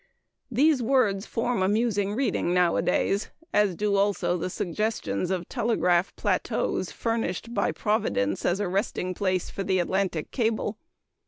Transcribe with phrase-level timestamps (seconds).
[0.49, 7.53] These words form amusing reading nowadays, as do also the suggestions of "telegraph plateaus" furnished
[7.53, 10.79] by Providence as a resting place for the Atlantic cable.